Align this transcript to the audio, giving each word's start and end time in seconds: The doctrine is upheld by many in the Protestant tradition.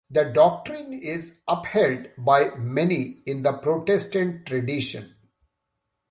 The 0.09 0.23
doctrine 0.33 0.93
is 0.93 1.41
upheld 1.47 2.07
by 2.17 2.55
many 2.55 3.21
in 3.27 3.43
the 3.43 3.53
Protestant 3.59 4.47
tradition. 4.47 5.13